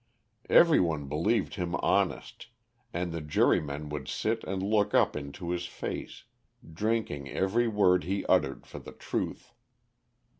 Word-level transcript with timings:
Every 0.49 0.79
one 0.79 1.05
believed 1.07 1.53
him 1.53 1.75
honest, 1.75 2.47
and 2.91 3.11
the 3.11 3.21
jury 3.21 3.61
men 3.61 3.87
would 3.89 4.07
sit 4.07 4.43
and 4.45 4.63
look 4.63 4.95
up 4.95 5.15
into 5.15 5.51
his 5.51 5.67
face, 5.67 6.23
drinking 6.67 7.29
every 7.29 7.67
word 7.67 8.05
he 8.05 8.25
uttered 8.25 8.65
for 8.65 8.79
the 8.79 8.93
truth. 8.93 9.53